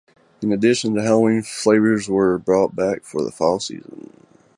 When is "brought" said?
2.39-2.75